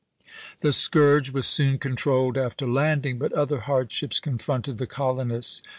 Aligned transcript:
The 0.61 0.73
scourge 0.73 1.29
was 1.31 1.45
soon 1.45 1.77
controlled 1.77 2.35
after 2.35 2.65
landing, 2.65 3.19
but 3.19 3.33
other 3.33 3.59
hardships 3.59 4.19
confronted 4.19 4.79
the 4.79 4.87
colonists. 4.87 5.61